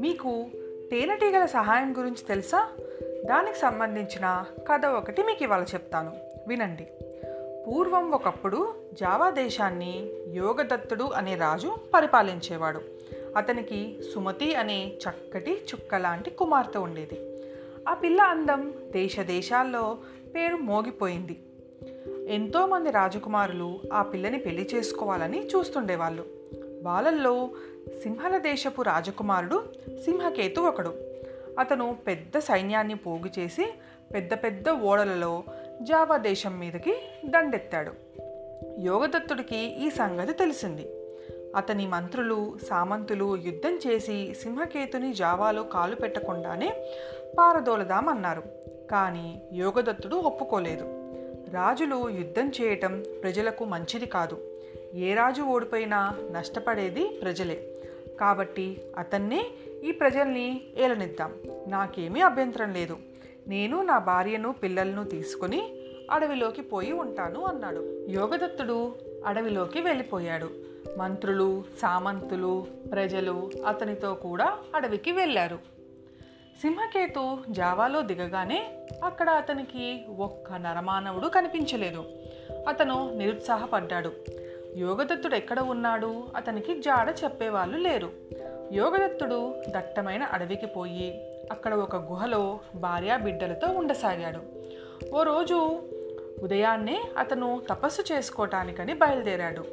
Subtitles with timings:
[0.00, 0.46] మీకు
[0.90, 2.68] తేనెటీగల సహాయం గురించి తెలుసా?
[3.26, 6.12] దానికి సంబంధించిన కథ ఒకటి మీకు ఇవాళ చెప్తాను.
[6.48, 6.86] వినండి.
[7.66, 12.80] పూర్వం ఒకప్పుడు జావా దేశాన్ని యోగదత్తుడు అనే రాజు పరిపాలించేవాడు.
[13.36, 17.18] అతనికి సుమతి అనే చక్కటి చుక్క లాంటి కుమార్తె ఉండేది.
[17.88, 19.98] ఆ పిల్ల అందం దేశ దేశాల్లో
[20.34, 21.38] పేరు మోగిపోయింది.
[22.30, 26.24] ఎంతోమంది రాజకుమారులు ఆ పిల్లని పెళ్ళి చేసుకోవాలని చూస్తుండేవాళ్ళు.
[26.82, 27.50] వాళ్ళల్లో
[28.02, 29.64] సింహల దేశపు రాజకుమారుడు
[30.04, 30.94] సింహకేతు ఒకడు.
[31.58, 33.74] అతను పెద్ద సైన్యాన్ని పోగు చేసి
[34.14, 35.42] పెద్ద పెద్ద ఓడలలో
[35.82, 37.92] జావా దేశం మీదకి దండెత్తాడు.
[38.80, 40.86] యోగదత్తుడికి ఈ సంగతి తెలిసింది.
[41.56, 46.72] అతని మంత్రులు సామంతులు యుద్ధం చేసి సింహకేతుని జావాలో కాలు పెట్టకుండానే
[47.38, 48.42] పారదోలదామన్నారు.
[48.90, 50.99] కానీ యోగదత్తుడు ఒప్పుకోలేదు.
[51.52, 54.38] రాజులు యుద్ధం చేయటం ప్రజలకు మంచిది కాదు.
[54.94, 57.82] ఏ రాజు ఓడిపోయినా నష్టపడేది ప్రజలే.
[58.20, 59.46] కాబట్టి అతన్నే
[59.84, 61.34] ఈ ప్రజల్ని ఏలనిద్దాం.
[61.66, 62.96] నాకేమీ అభ్యంతరం లేదు.
[63.46, 65.74] నేను నా భార్యను పిల్లలను తీసుకుని
[66.10, 68.06] అడవిలోకి పోయి ఉంటాను అన్నాడు.
[68.08, 68.94] యోగదత్తుడు
[69.26, 70.50] అడవిలోకి వెళ్ళిపోయాడు.
[70.98, 75.58] మంత్రులు సామంతులు ప్రజలు అతనితో కూడా అడవికి వెళ్ళారు.
[76.62, 78.72] సింహకేతు జావాలో దిగగానే
[79.04, 82.04] అక్కడ అతనికి ఒక్క నరమానవుడు కనిపించలేదు.
[82.68, 84.12] అతను నిరుత్సాహపడ్డాడు.
[84.76, 86.24] యోగదత్తుడు ఎక్కడ ఉన్నాడు?
[86.36, 88.10] అతనికి జాడ చెప్పేవాళ్ళు లేరు.
[88.72, 94.40] యోగదత్తుడు దట్టమైన అడవికి పోయి అక్కడ ఒక గుహలో భార్యా బిడ్డలతో ఉండసాగాడు.
[95.14, 95.82] ఓ రోజు
[96.42, 99.64] ఉదయాన్నే అతను తపస్సు చేసుకోవటానికని బయలుదేరాడు.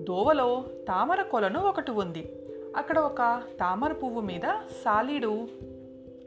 [0.00, 2.32] దోవలో తామర కొలను ఒకటి ఉంది.
[2.76, 4.52] అక్కడ ఒక తామర పువ్వు మీద
[4.84, 5.48] సాలీడు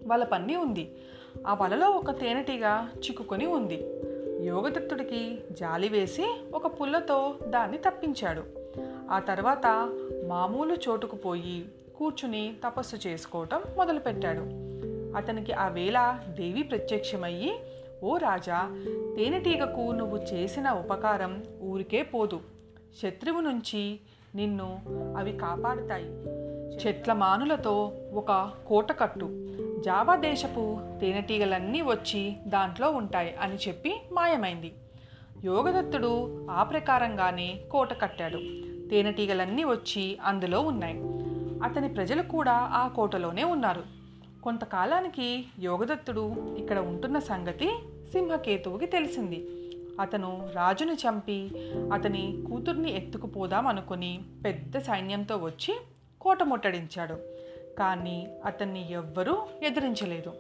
[0.08, 0.96] వల పన్ని ఉంది.
[1.48, 3.88] ఆ వలలో ఒక తేనెటీగ చిక్కుకొని ఉంది.
[4.46, 8.44] యోగదత్తుడికి జాలి వేసి ఒక పుల్లతో దాన్ని తప్పించాడు.
[9.12, 9.90] ఆ తర్వాత
[10.28, 11.66] మామూలు చోటుకు పోయి
[11.98, 14.68] కూర్చుని తపస్సు చేసుకోవటం మొదలుపెట్టాడు.
[15.18, 17.60] అతనికి ఆ వేళ దేవి ప్రత్యక్షమయ్యి
[18.04, 18.84] ఓ రాజా
[19.16, 22.40] తేనెటీగకు నువ్వు చేసిన ఉపకారం ఊరికే పోదు.
[23.02, 24.00] శత్రువు నుంచి
[24.36, 24.80] నిన్ను
[25.18, 26.06] అవి కాపాడుతాయి.
[26.78, 29.26] చెట్ల మానులతో ఒక కోట కట్టు.
[29.86, 34.74] జావా దేశపు తేనెటీగలన్నీ వచ్చి దాంట్లో ఉంటాయి అని చెప్పి మాయమైంది.
[35.44, 38.38] యోగదత్తుడు ఆ ప్రకారంగానే కోట కట్టాడు.
[38.90, 40.96] తేనెటీగలన్నీ వచ్చి అందులో ఉన్నాయి.
[41.64, 43.84] అతని ప్రజలు కూడా ఆ కోటలోనే ఉన్నారు.
[44.44, 47.68] కొంతకాలానికి యోగదత్తుడు ఇక్కడ ఉంటున్న సంగతి
[48.14, 49.48] సింహకేతువుకి తెలిసింది.
[50.02, 51.52] అతను రాజును చంపి
[51.94, 55.76] అతని కూతుర్ని ఎత్తుకుపోదాం అనుకుని పెద్ద సైన్యంతో వచ్చి
[56.22, 57.37] కోట ముట్టడించాడు.
[57.78, 60.34] కానీ అతన్ని ఎవ్వరూ ఎదిరించలేదు.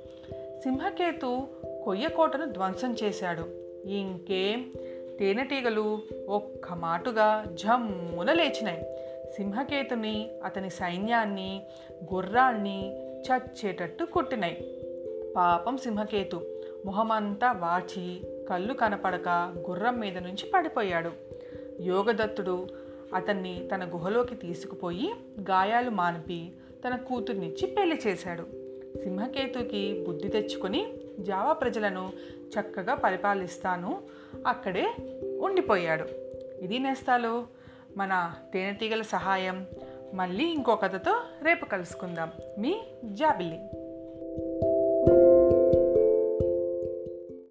[0.63, 1.47] సింహకేతు
[1.83, 3.41] కొయ్యకోటను ధ్వంసం చేశాడు.
[3.89, 4.73] ఇంకేం?
[5.19, 8.85] తేనెటీగలు ఒక్క మాటుగా జమ్మున లేచినాయి.
[9.35, 11.61] సింహకేతుని అతని సైన్యాన్ని
[12.13, 14.81] గుర్రాన్ని చచ్చేటట్టు కొట్టినాయి.
[15.35, 16.45] పాపం సింహకేతు.
[16.85, 19.29] మొహమంతా వాచి కళ్ళు కనపడక
[19.69, 21.11] గుర్రం మీద నుంచి పడిపోయాడు.
[21.81, 22.67] యోగదత్తుడు
[23.13, 26.51] అతన్ని తన గుహలోకి తీసుకుపోయి గాయాలు మానిపి
[26.87, 28.47] తన కూతుర్నిచ్చి పెళ్ళి చేశాడు.
[29.03, 32.11] సింహకేతుకి బుద్ధి తెచ్చుకొని జావా ప్రజలను
[32.43, 34.01] చక్కగా పరిపాలిస్తాను.
[34.47, 34.87] అక్కడే
[35.39, 36.05] ఉండిపోయాడు.
[36.61, 37.47] ఇది నేస్తాలు.
[37.97, 39.65] మన తేనెటీగల సహాయం.
[40.13, 42.31] మళ్ళీ ఇంకో కథతో రేపు కలుసుకుందాం.
[42.59, 43.59] మీ జాబిల్లి.